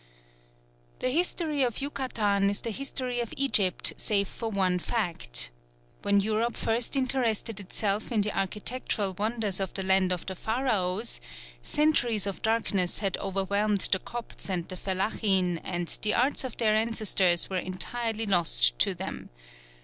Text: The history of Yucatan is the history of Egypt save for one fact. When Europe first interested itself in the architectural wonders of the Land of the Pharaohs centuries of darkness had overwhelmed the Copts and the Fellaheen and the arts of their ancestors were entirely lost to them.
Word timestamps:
The 0.97 1.09
history 1.11 1.61
of 1.61 1.79
Yucatan 1.79 2.49
is 2.49 2.61
the 2.61 2.71
history 2.71 3.19
of 3.19 3.35
Egypt 3.37 3.93
save 3.97 4.27
for 4.27 4.49
one 4.49 4.79
fact. 4.79 5.51
When 6.01 6.19
Europe 6.19 6.55
first 6.55 6.95
interested 6.95 7.59
itself 7.59 8.11
in 8.11 8.21
the 8.21 8.35
architectural 8.35 9.13
wonders 9.13 9.59
of 9.59 9.75
the 9.75 9.83
Land 9.83 10.11
of 10.11 10.25
the 10.25 10.33
Pharaohs 10.33 11.21
centuries 11.61 12.25
of 12.25 12.41
darkness 12.41 12.97
had 12.97 13.15
overwhelmed 13.17 13.89
the 13.91 13.99
Copts 13.99 14.49
and 14.49 14.67
the 14.69 14.75
Fellaheen 14.75 15.59
and 15.63 15.87
the 16.01 16.15
arts 16.15 16.43
of 16.43 16.57
their 16.57 16.75
ancestors 16.75 17.47
were 17.47 17.59
entirely 17.59 18.25
lost 18.25 18.79
to 18.79 18.95
them. 18.95 19.29